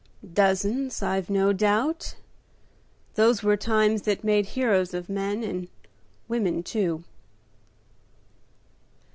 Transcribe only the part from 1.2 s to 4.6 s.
no doubt. Those were times that made